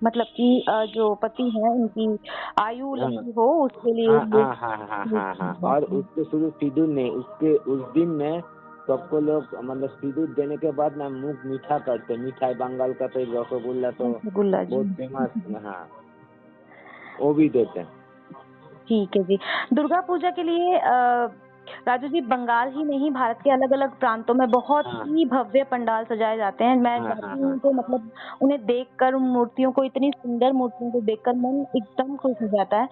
मतलब 0.04 0.26
कि 0.36 0.64
जो 0.94 1.14
पति 1.14 1.42
है 1.42 1.70
उनकी 1.70 2.18
आयु 2.60 2.94
हाँ। 2.94 3.10
लंबी 3.10 3.32
हो 3.32 3.64
उसके 3.64 3.92
लिए 3.92 4.08
हाँ 4.08 4.26
हाँ 4.26 4.56
हाँ 4.56 4.86
हाँ 4.88 5.06
हाँ 5.06 5.34
हाँ। 5.34 5.72
और 5.72 5.84
उसको 5.84 6.24
शुरू 6.24 6.50
सिंदूर 6.50 6.88
नहीं 6.88 7.10
उसके 7.10 7.54
उस 7.54 7.80
दिन 7.94 8.08
में 8.08 8.40
सबको 8.86 9.20
लोग 9.20 9.46
मतलब 9.64 9.88
सिंदूर 9.90 10.28
देने 10.28 10.56
के 10.56 10.70
बाद 10.70 10.96
ना 10.96 11.08
मुँह 11.08 11.42
मीठा 11.46 11.78
करते 11.78 12.16
मिठाई 12.16 12.54
बंगाल 12.54 12.92
का 12.92 13.06
तो 13.06 13.42
रसगुल्ला 13.42 13.90
तो 13.90 14.04
बहुत 14.24 14.86
फ़ेमस 14.86 15.62
हाँ। 15.64 15.88
वो 17.20 17.34
भी 17.34 17.48
देते। 17.48 17.80
हैं 17.80 17.88
ठीक 18.88 19.16
है 19.16 19.22
जी। 19.24 19.38
दुर्गा 19.72 20.00
पूजा 20.00 20.30
के 20.30 20.42
लिए 20.42 20.78
अ, 20.78 21.26
राजू 21.88 22.08
जी 22.08 22.20
बंगाल 22.20 22.68
ही 22.68 22.84
नहीं 22.84 23.10
भारत 23.10 23.38
के 23.44 23.50
अलग 23.50 23.72
अलग 23.72 23.98
प्रांतों 23.98 24.34
में 24.34 24.50
बहुत 24.50 24.86
हाँ। 24.86 25.04
ही 25.06 25.24
भव्य 25.24 25.64
पंडाल 25.64 26.04
सजाए 26.04 26.36
जाते 26.36 26.64
हैं 26.64 26.76
मैं 26.76 26.98
हाँ, 26.98 27.14
हाँ, 27.22 27.36
हाँ। 27.38 27.58
तो 27.58 27.72
मतलब 27.72 28.10
उन्हें 28.42 28.60
देखकर 28.66 29.14
उन 29.14 29.22
मूर्तियों 29.28 29.72
को 29.72 29.84
इतनी 29.84 30.10
सुंदर 30.10 30.52
मूर्तियों 30.52 30.90
को 30.90 31.00
देखकर 31.00 31.36
मन 31.36 31.64
एकदम 31.76 32.16
खुश 32.16 32.36
हो 32.42 32.46
जाता 32.46 32.80
है 32.80 32.88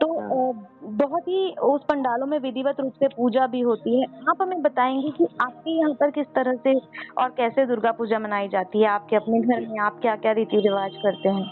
तो 0.00 0.12
हाँ। 0.20 0.68
बहुत 0.96 1.28
ही 1.28 1.54
उस 1.62 1.84
पंडालों 1.84 2.26
में 2.26 2.38
विधिवत 2.38 2.80
रूप 2.80 2.92
से 2.92 3.08
पूजा 3.08 3.46
भी 3.46 3.60
होती 3.60 4.00
है 4.00 4.06
आप 4.30 4.42
हमें 4.42 4.62
बताएँगे 4.62 5.10
कि 5.10 5.28
आपके 5.40 5.78
यहाँ 5.78 5.92
पर 5.92 6.10
किस 6.10 6.26
तरह 6.34 6.56
से 6.64 6.78
और 7.18 7.28
कैसे 7.28 7.66
दुर्गा 7.66 7.92
पूजा 7.92 8.18
मनाई 8.18 8.48
जाती 8.48 8.82
है 8.82 8.88
आपके 8.88 9.16
अपने 9.16 9.40
घर 9.40 9.68
में 9.68 9.78
आप 9.80 9.98
क्या 10.02 10.16
क्या 10.16 10.32
रीति 10.32 10.60
रिवाज 10.60 10.96
करते 10.96 11.28
हैं 11.28 11.50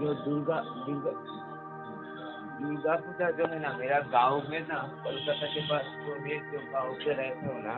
जो 0.00 0.14
दुर्गा 0.14 0.62
दुर्गा 0.86 1.29
दुर्गा 2.60 2.94
पूजा 2.96 3.30
जो 3.38 3.46
है 3.46 3.58
ना 3.60 3.72
मेरा 3.78 3.98
गाँव 4.12 4.50
में 4.50 4.60
ना 4.68 4.78
कोलकाता 5.04 5.46
के 5.54 5.60
पास 5.68 5.84
जो 6.06 6.16
ये 6.28 6.38
जो 6.52 6.58
गाँव 6.72 6.94
से 7.04 7.12
रहते 7.12 7.46
हो 7.46 7.58
ना 7.62 7.76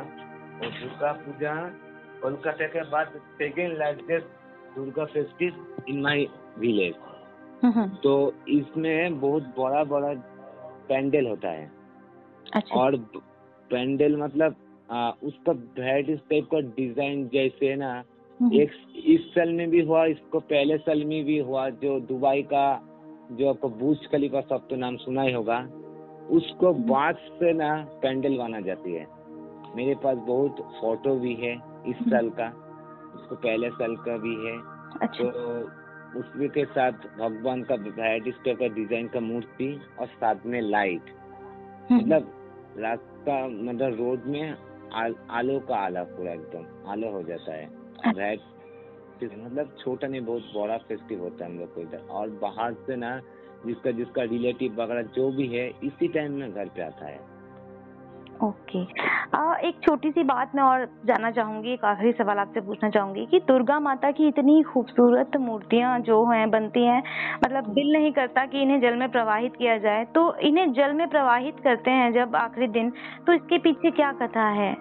वो 0.59 0.71
दुर्गा 0.79 1.12
पूजा 1.23 1.55
कोलकाता 2.23 2.67
के 2.75 2.83
बाद 2.91 3.12
second 3.39 3.77
largest 3.79 4.27
Durga 4.77 5.05
festive 5.15 5.85
in 5.89 6.01
my 6.03 6.27
village 6.59 6.95
तो 8.03 8.12
इसमें 8.49 9.21
बहुत 9.21 9.55
बड़ा 9.59 9.83
बड़ा 9.91 10.12
पैंडल 10.89 11.27
होता 11.27 11.49
है। 11.49 11.71
अच्छा। 12.55 12.75
और 12.77 12.97
पैंडल 13.71 14.17
मतलब 14.17 14.57
आ, 14.91 15.11
उसका 15.23 15.53
वेराइटीज 15.53 16.19
टाइप 16.31 16.49
का 16.51 16.61
डिज़ाइन 16.77 17.29
जैसे 17.33 17.75
ना 17.77 17.93
एक 18.41 18.73
इस 19.07 19.27
साल 19.35 19.53
में 19.53 19.71
भी 19.71 19.81
हुआ 19.83 20.05
इसको 20.07 20.41
पहले 20.51 20.79
साल 20.79 21.05
में 21.05 21.25
भी 21.25 21.39
हुआ 21.39 21.69
जो 21.85 21.99
दुबई 22.09 22.43
का 22.53 22.65
जो 23.33 23.49
आपको 23.49 23.69
बुर्ज 23.69 24.07
खलीफा 24.12 24.41
सब 24.41 24.67
तो 24.71 24.77
नाम 24.77 24.97
सुना 24.97 25.23
ही 25.23 25.33
होगा 25.33 25.59
उसको 26.31 26.73
बाँस 26.89 27.17
से 27.39 27.53
ना 27.53 27.75
पैंडल 28.03 28.37
बना 28.39 28.61
जाती 28.61 28.95
है। 28.95 29.07
मेरे 29.77 29.95
पास 29.95 30.17
बहुत 30.27 30.61
फ़ोटो 30.81 31.15
भी 31.17 31.35
है 31.35 31.53
इस 31.87 32.03
साल 32.11 32.29
का 32.31 32.49
उसको 33.15 33.37
पहले 33.37 33.71
साल 33.71 33.97
का 33.97 34.17
भी 34.17 34.35
है। 34.47 34.57
अच्छा। 35.03 35.25
तो 35.25 36.21
उसके 36.21 36.65
साथ 36.65 36.93
भगवान 37.19 37.62
का 37.62 37.75
वेराइटीज 37.75 38.35
टाइप 38.45 38.59
का 38.59 38.69
डिज़ाइन 38.75 39.09
का 39.09 39.21
मूर्ति 39.21 39.69
और 40.01 40.07
साथ 40.07 40.47
में 40.47 40.61
लाइट। 40.61 41.11
हम्म, 41.91 42.01
मतलब 42.01 42.33
रास्ता 42.79 43.47
मतलब 43.49 43.97
रोड 43.99 44.27
में 44.27 44.57
आल, 44.95 45.15
आलो 45.31 45.59
का 45.61 45.77
आला 45.77 46.03
पूरा 46.05 46.33
एकदम 46.33 46.91
आलो 46.91 47.11
हो 47.11 47.23
जाता 47.23 47.53
है। 47.53 47.67
राइट 49.26 49.45
मतलब 49.45 49.76
छोटा 49.85 50.09
नहीं 50.09 50.21
बहुत 50.21 50.43
बड़ा 50.57 50.76
फेस्टिव 50.76 51.21
होता 51.21 51.45
है 51.45 51.52
हम 51.52 51.59
लोग 51.59 51.75
को 51.75 51.81
इधर। 51.81 52.07
और 52.11 52.29
बाहर 52.29 52.73
से 52.73 52.97
ना 52.97 53.21
जिसका 53.67 53.91
जिसका 53.91 54.23
रिलेटिव 54.23 54.83
वगैरह 54.83 55.02
जो 55.02 55.31
भी 55.31 55.47
है 55.47 55.69
इसी 55.85 56.09
टाइम 56.09 56.33
में 56.33 56.55
घर 56.55 56.67
पे 56.67 56.83
आता 56.83 57.07
है। 57.07 57.33
ओके। 58.43 58.83
आ, 59.38 59.55
एक 59.55 59.75
छोटी 59.83 60.11
सी 60.11 60.23
बात 60.23 60.52
मैं 60.55 60.62
और 60.62 60.85
जानना 61.07 61.31
चाहूँगी 61.31 61.73
एक 61.73 61.85
आखिरी 61.85 62.12
सवाल 62.12 62.38
आपसे 62.38 62.61
पूछना 62.61 62.91
चाहूँगी 62.91 63.26
कि 63.26 63.41
दुर्गा 63.41 63.81
माता 63.81 64.11
की 64.11 64.29
इतनी 64.29 64.62
खूबसूरत 64.62 65.37
मूर्तियाँ 65.37 66.00
जो 66.00 66.25
हैं 66.31 66.50
बनती 66.50 66.85
हैं 66.87 67.02
मतलब 67.45 67.67
दिल 67.67 67.93
नहीं 67.93 68.12
करता 68.12 68.47
कि 68.47 68.62
इन्हें 68.62 68.81
जल 68.81 68.97
में 68.97 69.11
प्रवाहित 69.11 69.57
किया 69.57 69.79
जाए। 69.79 70.05
तो 70.05 70.35
इन्हें 70.37 70.73
जल 70.73 70.93
में 70.93 71.09
प्रवाहित 71.09 71.61
करते 71.64 71.91
हैं 71.91 72.12
जब 72.12 72.37
आखिरी 72.37 72.67
दिन 72.67 72.93
तो 73.26 73.33
इसके 73.33 73.59
पीछे 73.59 73.91
क्या 73.91 74.12
कथा 74.12 74.49
है? 74.49 74.76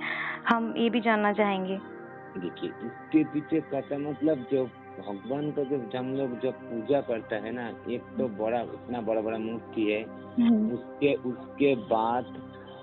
हम 0.49 0.73
ये 0.77 0.89
भी 0.89 1.01
जानना 1.01 1.33
चाहेंगे। 1.33 1.90
देखिए 2.37 2.69
इसके 2.69 3.23
पीछे 3.23 3.61
कथा 3.61 3.97
मतलब 3.97 4.45
जो 4.51 4.65
भगवान 4.99 5.51
का 5.51 5.63
जब 5.63 5.89
हम 5.95 6.13
लोग 6.13 6.39
जब 6.39 6.53
पूजा 6.53 7.01
करता 7.01 7.35
है 7.35 7.51
ना 7.51 7.67
एक 7.89 8.01
तो 8.01 8.27
बड़ा 8.27 8.61
इतना 8.61 9.01
बड़ा 9.01 9.21
बड़ा 9.21 9.37
मूर्ति 9.37 9.83
है। 9.91 10.05
हम्म, 10.39 10.71
उसके 10.71 11.13
उसके 11.13 11.75
बाद 11.75 12.25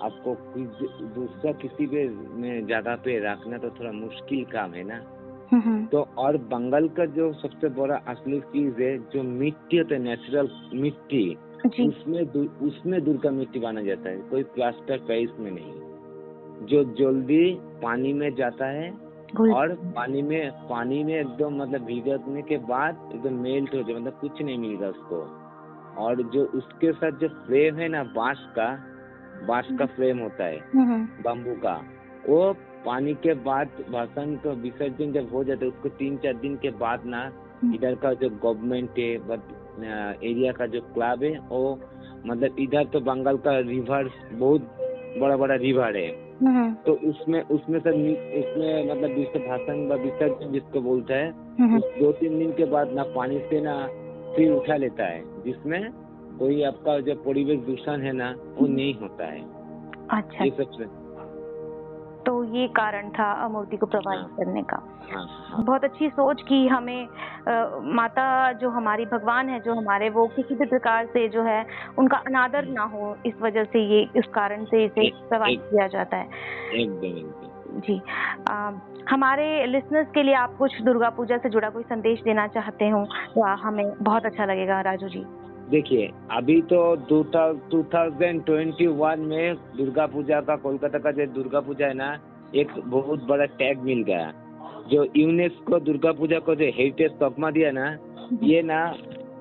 आपको 0.03 0.35
दूसरा 1.07 1.53
किसी 1.53 1.87
में 2.31 2.67
जगह 2.67 2.97
पे 2.97 3.19
रखना 3.19 3.59
तो 3.59 3.71
थोड़ा 3.71 3.93
मुश्किल 3.93 4.45
काम 4.45 4.73
है 4.73 4.85
ना। 4.85 4.97
हम्म, 5.53 5.61
हम्म, 5.61 5.87
तो 5.87 6.09
और 6.19 6.37
बंगाल 6.37 6.89
का 6.89 7.05
जो 7.07 7.33
सबसे 7.33 7.69
बड़ा 7.69 7.97
असली 7.97 8.41
चीज़ 8.41 8.81
है 8.81 8.99
जो 8.99 9.23
मिट्टी 9.23 9.77
होता 9.77 9.95
है 9.95 10.01
नेचुरल 10.01 10.49
मिट्टी 10.75 11.39
उसमें 11.89 12.27
दु- 12.33 12.63
उसमें 12.63 13.05
दुर्गा 13.05 13.31
मिट्टी 13.31 13.59
बना 13.59 13.83
जाता 13.83 14.11
है 14.11 14.19
कोई 14.19 14.43
प्लास्टर 14.43 14.99
पेरिस 14.99 15.31
में 15.39 15.51
नहीं। 15.51 15.73
जो 16.67 16.85
जल्दी 16.85 17.59
पानी 17.83 18.13
में 18.13 18.35
जाता 18.35 18.67
है 18.67 19.08
और 19.37 19.75
पानी 19.97 20.23
में 20.23 20.51
पानी 20.51 21.05
में 21.05 21.21
एकदम 21.21 21.57
मतलब 21.57 21.81
भिगोने 21.81 22.43
के 22.43 22.57
बाद 22.57 23.11
एकदम 23.15 23.35
मेल्ट 23.35 23.75
हो 23.75 23.83
जाए 23.83 23.97
मतलब 24.01 24.13
कुछ 24.13 24.43
नहीं 24.43 24.59
मिलेगा 24.59 24.89
उसको। 24.89 25.49
और 25.99 26.23
जो 26.23 26.45
उसके 26.45 26.93
साथ 26.93 27.13
जो 27.13 27.29
फ्रेम 27.29 27.77
है 27.77 27.89
ना 27.89 28.03
बाँस 28.05 28.39
का 28.57 28.79
बाँस 29.49 29.69
का 29.79 29.87
फ्रेम 29.87 30.19
होता 30.19 30.45
है 30.45 30.57
हम्म, 30.57 30.93
हम्म, 30.93 31.23
बम्बू 31.23 31.55
का 31.55 31.83
वो 32.29 32.53
पानी 32.87 33.15
के 33.15 33.35
बाद 33.35 33.69
भाषण 33.93 34.37
का 34.37 34.51
विसर्जन 34.51 35.13
जब 35.13 35.33
हो 35.33 35.45
जाता 35.45 35.65
है 35.65 35.71
उसको 35.71 35.89
तीन 35.89 36.17
चार 36.17 36.35
दिन 36.35 36.57
के 36.57 36.71
बाद 36.71 37.05
ना 37.05 37.23
हम्म, 37.63 37.75
इधर 37.75 37.95
का 37.95 38.13
जो 38.13 38.31
गवर्नमेंट 38.31 38.91
है 38.99 39.19
बट 39.19 39.41
एरिया 40.25 40.53
का 40.53 40.67
जो 40.67 40.81
क्लब 40.81 41.23
है 41.23 41.39
वो 41.39 41.81
मतलब 42.27 42.59
इधर 42.59 42.85
तो 42.85 43.01
बंगाल 43.01 43.37
का 43.37 43.59
रिवर 43.59 44.11
बहुत 44.33 44.78
बड़ा 45.17 45.37
बड़ा 45.37 45.55
रिवर 45.55 45.97
है। 45.97 46.09
हम्म, 46.09 46.57
हम्म, 46.57 46.75
तो 46.75 46.93
उसमें 46.93 47.43
उसमें 47.43 47.81
सर 47.81 47.95
इसमें 48.39 48.91
मतलब 48.91 49.11
विश्व 49.11 49.39
भाषण 49.39 49.87
व 49.89 49.95
विसर्जन 49.95 50.53
जिसको 50.53 50.81
बोलते 50.81 51.15
हैं 51.15 51.57
हम्म, 51.61 51.79
दो 51.79 52.13
तीन 52.13 52.39
दिन 52.39 52.53
के 52.53 52.65
बाद 52.65 52.93
ना 52.93 53.03
पानी 53.03 53.39
से 53.39 53.61
ना 53.61 53.87
फिर 54.37 54.53
उठा 54.53 54.77
लेता 54.77 55.05
है 55.05 55.43
जिसमें 55.45 55.91
कोई 56.39 56.63
आपका 56.63 57.01
जो 57.01 57.15
परिवेश 57.15 57.59
दूषण 57.59 58.01
है 58.01 58.13
ना 58.13 58.35
वो 58.59 58.67
नहीं 58.67 58.95
होता 58.95 59.25
है। 59.25 59.41
अच्छा। 60.11 60.45
ये 60.45 60.51
सबसे 60.51 60.85
तो 62.29 62.43
ये 62.45 62.67
कारण 62.69 63.09
था 63.11 63.49
मूर्ति 63.49 63.77
को 63.77 63.87
प्रवाहित 63.87 64.21
हाँ। 64.21 64.37
करने 64.37 64.63
का। 64.63 64.77
हाँ 65.13 65.27
हाँ। 65.49 65.65
बहुत 65.65 65.85
अच्छी 65.85 66.09
सोच 66.09 66.43
की 66.43 66.67
हमें 66.69 67.07
अ, 67.07 67.81
माता 67.95 68.53
जो 68.53 68.71
हमारी 68.71 69.05
भगवान 69.07 69.49
है 69.49 69.61
जो 69.61 69.75
हमारे 69.75 70.09
वो 70.11 70.27
किसी 70.27 70.55
भी 70.55 70.67
प्रकार 70.67 71.07
से 71.07 71.29
जो 71.29 71.43
है 71.43 71.67
उनका 71.99 72.17
अनादर 72.17 72.67
ना 72.69 72.83
हो 72.83 73.17
इस 73.27 73.35
वजह 73.43 73.65
से 73.65 73.85
ये 73.85 74.03
इस 74.17 74.25
कारण 74.35 74.65
से 74.65 74.85
इसे 74.85 75.09
प्रवाहित 75.29 75.61
किया 75.61 75.87
जाता 75.89 76.17
है। 76.17 76.29
जी। 77.81 78.01
अ, 78.51 78.55
हमारे 79.11 79.67
लिसनर्स 79.67 80.09
के 80.15 80.23
लिए 80.23 80.35
आप 80.35 80.57
कुछ 80.57 80.83
दुर्गा 80.83 81.09
पूजा 81.11 81.37
से 81.37 81.49
जुड़ा 81.49 81.71
कोई 81.71 81.83
संदेश 81.83 82.21
देना 82.23 82.47
चाहते 82.47 82.89
हो 82.89 83.05
तो 83.35 83.43
हमें 83.43 83.95
बहुत 84.03 84.27
अच्छा 84.27 84.45
लगेगा 84.45 84.81
राजू 84.81 85.09
जी। 85.09 85.25
देखिए, 85.71 86.11
अभी 86.31 86.61
तो 86.63 86.79
टू 87.09 87.83
थाउज़ेंड 87.95 88.45
ट्वेंटी 88.45 88.87
वन 88.87 89.21
में 89.21 89.55
दुर्गा 89.77 90.07
पूजा 90.07 90.41
का, 90.41 90.57
कोलकाता 90.57 90.99
का 90.99 91.11
जो 91.11 91.27
दुर्गा 91.27 91.61
पूजा 91.61 91.87
है 91.87 91.95
ना, 91.95 92.19
एक 92.55 92.69
बहुत 92.87 93.25
बड़ा 93.25 93.45
टैग 93.45 93.79
मिल 93.79 94.03
गया। 94.03 94.33
जो 94.89 95.07
यूनेस्को 95.17 95.79
दुर्गा 95.81 96.13
पूजा 96.13 96.39
को 96.39 96.55
जो 96.55 96.65
हेरिटेज 96.65 97.13
तकमा 97.13 97.51
दिया 97.51 97.71
ना, 97.71 97.87
ये 98.43 98.63
ना, 98.63 98.81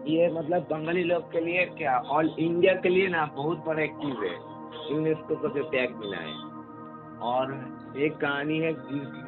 ये 0.08 0.28
मतलब 0.34 0.68
बंगाली 0.72 1.04
लोग 1.04 1.32
के 1.32 1.40
लिए 1.40 1.66
क्या 1.78 1.98
ऑल 2.10 2.36
इंडिया 2.40 2.74
के 2.74 2.90
लिए 2.90 3.08
ना, 3.08 3.26
बहुत 3.36 3.66
बड़ा 3.66 3.82
एक 3.84 3.94
चीज़ 3.94 4.26
है। 4.26 4.36
यूनेस्को 4.92 5.36
को 5.36 5.50
जो 5.50 5.64
टैग 5.70 5.96
मिला 5.96 6.18
है। 6.18 6.36
और 7.24 7.96
एक 7.98 8.18
कहानी 8.18 8.58
है 8.60 8.74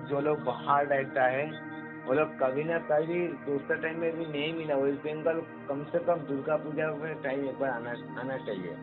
जो 0.07 0.19
लोग 0.21 0.43
बाहर 0.43 0.85
रहता 0.85 1.27
है 1.27 1.68
लोग 2.13 2.29
कभी 2.39 2.63
ना 2.63 2.77
कभी 2.79 3.27
दूसरे 3.45 3.75
टाइम 3.77 3.99
में 3.99 4.11
भी 4.17 4.25
नहीं 4.25 4.53
मिला 4.53 4.75
वेस्ट 4.75 5.01
बंगाल 5.01 5.41
कम 5.69 5.83
से 5.83 5.99
कम 5.99 6.15
दुर्गा 6.27 6.55
पूजा 6.57 6.87
में 6.95 7.21
टाइम 7.21 7.45
एक 7.45 7.59
बार 7.59 7.69
आना 7.69 7.91
आना 8.21 8.37
चाहिए। 8.37 8.73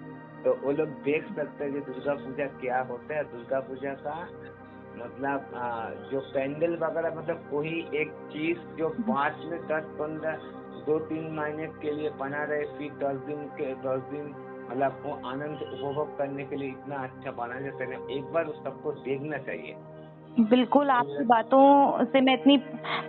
तो 0.44 0.54
वो 0.62 0.72
लोग 0.72 0.88
देख 1.04 1.24
सकते 1.36 1.64
हैं 1.64 1.72
कि 1.72 1.80
दुर्गा 1.80 2.14
पूजा 2.14 2.46
क्या 2.60 2.80
होता 2.82 3.14
है। 3.14 3.24
दुर्गा 3.24 3.60
पूजा 3.60 3.94
का 3.94 4.16
मतलब 4.96 5.50
जो 6.10 6.20
पेंडल 6.34 6.76
वगैरह 6.76 7.14
मतलब 7.16 7.48
कोई 7.50 7.74
एक 7.94 8.12
चीज़ 8.32 8.58
जो 8.76 8.88
पाँच 8.88 9.36
में 9.44 9.58
दस, 9.60 9.84
पंद्रह, 9.98 10.36
दो, 10.86 10.98
तीन 10.98 11.30
महीने 11.32 11.66
के 11.82 11.90
लिए 11.90 12.10
बना 12.10 12.44
रहे, 12.44 12.64
फिर 12.78 12.92
दस 12.92 13.16
दिन 13.26 13.44
के, 13.58 13.74
दस 13.74 14.00
दिन 14.12 14.34
मतलब 14.70 15.02
वो 15.04 15.12
आनंद 15.28 15.58
उपभोग 15.62 16.16
करने 16.18 16.44
के 16.44 16.56
लिए 16.56 16.68
इतना 16.68 16.96
अच्छा 16.96 17.30
बना 17.32 17.60
जाता 17.60 17.84
है। 17.84 17.98
एक 18.10 18.24
बार 18.24 18.46
सबको 18.64 18.92
देखना 18.92 19.38
चाहिए। 19.38 19.76
बिल्कुल 20.38 20.90
आपकी 20.90 21.24
बातों 21.24 22.04
से 22.04 22.20
मैं 22.20 22.32
इतनी 22.34 22.56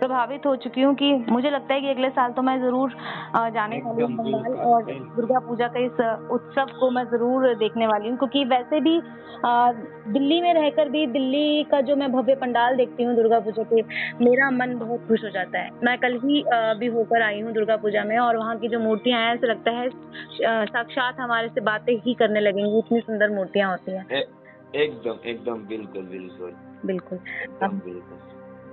प्रभावित 0.00 0.46
हो 0.46 0.54
चुकी 0.56 0.82
हूँ 0.82 0.94
कि 0.94 1.12
मुझे 1.30 1.50
लगता 1.50 1.74
है 1.74 1.80
कि 1.80 1.88
अगले 1.88 2.08
साल 2.08 2.32
तो 2.32 2.42
मैं 2.42 2.58
ज़रूर 2.60 2.90
जाने 3.54 3.80
वाली 3.80 4.02
हूँ 4.02 4.12
बंगाल 4.16 4.52
और 4.66 4.84
दुर्गा 5.16 5.38
पूजा 5.38 5.68
का 5.68 5.80
इस 5.80 6.00
उत्सव 6.30 6.72
को 6.80 6.90
मैं 6.90 7.04
ज़रूर 7.04 7.54
देखने 7.54 7.86
वाली 7.86 8.08
हूँ 8.08 8.16
क्योंकि 8.18 8.44
वैसे 8.44 8.80
भी 8.80 9.00
दिल्ली 10.12 10.40
में 10.40 10.52
रहकर 10.54 10.88
भी 10.88 11.06
दिल्ली 11.06 11.64
का 11.64 11.80
जो 11.80 11.96
मैं 11.96 12.10
भव्य 12.12 12.34
पंडाल 12.34 12.76
देखती 12.76 13.02
हूँ 13.02 13.14
दुर्गा 13.16 13.40
पूजा 13.40 13.62
के 13.72 13.82
मेरा 14.24 14.50
मन 14.50 14.74
बहुत 14.78 15.06
खुश 15.08 15.24
हो 15.24 15.30
जाता 15.30 15.58
है। 15.58 15.70
मैं 15.84 15.96
कल 15.98 16.18
ही 16.24 16.42
भी 16.80 16.86
होकर 16.86 17.22
आई 17.22 17.40
हूँ 17.40 17.52
दुर्गा 17.52 17.76
पूजा 17.76 18.04
में 18.04 18.16
और 18.18 18.36
वहाँ 18.36 18.56
की 18.58 18.68
जो 18.68 18.80
मूर्तियाँ 18.80 19.20
हैं 19.20 19.34
ऐसा 19.34 19.46
लगता 19.46 19.70
है 19.70 19.88
साक्षात 20.66 21.20
हमारे 21.20 21.48
से 21.48 21.60
बातें 21.60 21.92
ही 22.06 22.14
करने 22.14 22.40
लगेंगी 22.40 22.78
इतनी 22.78 23.00
सुंदर 23.00 23.30
मूर्तियाँ 23.30 23.70
होती 23.70 23.92
हैं। 23.92 24.22
एकदम 24.76 25.28
एकदम 25.28 25.64
बिल्कुल 25.66 26.02
बिल्कुल। 26.06 26.67
बिल्कुल। 26.86 27.18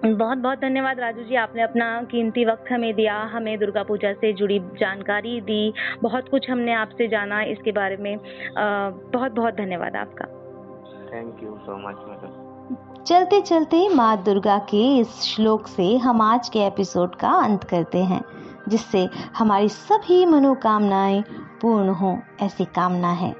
बहुत 0.06 0.38
बहुत 0.38 0.60
धन्यवाद 0.60 1.00
राजू 1.00 1.24
जी 1.24 1.36
आपने 1.36 1.62
अपना 1.62 1.86
कीमती 2.12 2.46
वक्त 2.46 2.72
हमें 2.72 2.94
दिया 2.96 3.16
हमें 3.34 3.58
दुर्गा 3.60 3.84
पूजा 3.84 4.12
से 4.14 4.32
जुड़ी 4.34 4.60
जानकारी 4.80 5.40
दी 5.42 5.74
बहुत 6.02 6.30
कुछ 6.30 6.50
हमने 6.50 6.74
आपसे 6.74 7.08
जाना 7.08 7.42
इसके 7.44 7.72
बारे 7.72 7.98
में। 7.98 8.18
बहुत 8.18 9.32
बहुत 9.32 9.54
धन्यवाद 9.54 9.96
आपका। 9.96 10.26
Thank 11.14 11.44
you 11.44 11.58
so 11.58 11.78
much 11.80 12.04
madam 12.08 13.04
चलते 13.04 13.42
चलते 13.42 13.88
माँ 13.90 14.16
दुर्गा 14.24 14.58
के 14.70 14.84
इस 14.98 15.22
श्लोक 15.24 15.68
से 15.68 15.96
हम 15.98 16.22
आज 16.22 16.50
के 16.50 16.60
एपिसोड 16.60 17.16
का 17.16 17.32
अंत 17.40 17.64
करते 17.64 18.04
हैं 18.04 18.22
जिससे 18.70 19.08
हमारी 19.38 19.70
सभी 19.70 20.26
मनोकामनाएँ 20.26 21.24
पूर्ण 21.62 21.90
हो 21.90 22.18
ऐसी 22.42 22.66
कामना 22.66 23.12
है। 23.14 23.32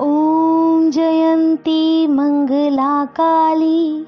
ॐ 0.00 0.57
जयन्ती 0.78 2.06
मङ्गलाकाली 2.06 4.06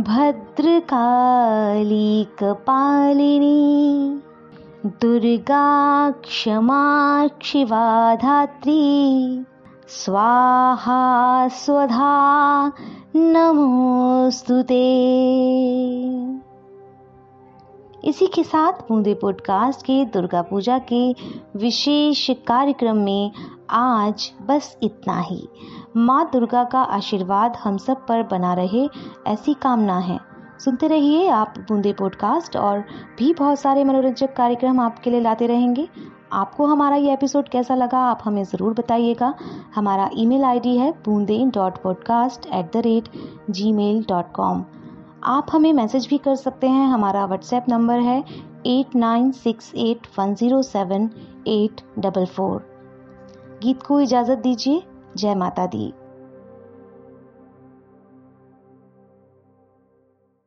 भद्रकाली 0.00 2.24
कपालिनी, 2.24 4.20
दुर्गा 4.86 6.10
क्षमा 6.10 7.28
शिवा 7.42 8.14
धात्री 8.14 9.44
स्वाहा 9.88 11.48
स्वधा 11.48 12.72
नमोस्तु 13.16 14.62
ते। 14.62 15.12
इसी 18.04 18.26
के 18.26 18.42
साथ 18.42 18.72
बूंदे 18.72 19.14
पॉडकास्ट 19.14 19.82
के 19.82 20.04
दुर्गा 20.04 20.42
पूजा 20.42 20.78
के 20.78 21.14
विशेष 21.56 22.30
कार्यक्रम 22.30 22.96
में 22.96 23.32
आज 23.70 24.32
बस 24.46 24.76
इतना 24.82 25.20
ही। 25.20 25.48
माँ 25.96 26.24
दुर्गा 26.32 26.62
का 26.64 26.80
आशीर्वाद 26.80 27.56
हम 27.62 27.76
सब 27.76 28.06
पर 28.06 28.22
बना 28.22 28.52
रहे, 28.54 28.88
ऐसी 29.26 29.54
कामना 29.54 29.98
है। 29.98 30.18
सुनते 30.60 30.86
रहिए 30.88 31.28
आप 31.30 31.54
बूंदे 31.58 31.92
पॉडकास्ट 31.92 32.56
और 32.56 32.80
भी 33.18 33.32
बहुत 33.34 33.58
सारे 33.60 33.84
मनोरंजक 33.84 34.32
कार्यक्रम 34.36 34.80
आपके 34.80 35.10
लिए 35.10 35.20
लाते 35.20 35.46
रहेंगे। 35.46 35.88
आपको 36.32 36.66
हमारा 36.66 36.96
ये 36.96 37.12
एपिसोड 37.12 37.48
कैसा 37.48 37.74
लगा, 37.74 37.98
आप 38.00 38.20
हमें 38.24 38.42
ज़रूर 38.44 38.74
बताइएगा। 38.74 39.32
हमारा 39.74 40.08
ईमेल 40.16 40.44
आईडी 40.44 40.76
है 40.76 40.90
Boonde 41.04 41.38
dot 41.54 41.82
podcast 41.82 42.46
at 42.46 42.72
the 42.72 42.82
rate 42.84 43.08
G 43.50 43.72
mail 43.72 44.02
dot 44.08 44.32
com 44.34 44.64
आप 45.24 45.46
हमें 45.52 45.72
मैसेज 45.72 46.06
भी 46.10 46.18
कर 46.18 46.36
सकते 46.36 46.68
हैं, 46.68 46.86
हमारा 46.88 47.24
व्हाट्सएप 47.26 47.68
नंबर 47.68 48.00
है 48.00 48.18
eight 48.66 48.94
nine 48.96 49.30
six 49.32 49.72
eight 49.76 50.06
one 50.18 50.34
zero 50.34 50.62
seven 50.62 51.10
eight 51.48 51.80
double 51.98 52.26
four 52.26 52.64
गीत 53.62 53.82
को 53.82 54.00
इजाज़त 54.00 54.38
दीजिए। 54.38 54.82
जय 55.16 55.34
माता 55.34 55.66
दी। 55.66 55.92